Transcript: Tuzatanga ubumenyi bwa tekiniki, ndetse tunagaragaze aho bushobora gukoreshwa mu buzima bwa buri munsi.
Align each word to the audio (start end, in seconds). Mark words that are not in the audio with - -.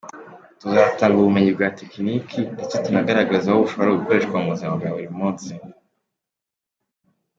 Tuzatanga 0.61 1.15
ubumenyi 1.17 1.51
bwa 1.55 1.67
tekiniki, 1.79 2.39
ndetse 2.55 2.75
tunagaragaze 2.83 3.45
aho 3.49 3.57
bushobora 3.63 3.97
gukoreshwa 3.99 4.35
mu 4.41 4.51
buzima 4.51 4.73
bwa 4.77 4.89
buri 4.95 5.09
munsi. 5.19 5.51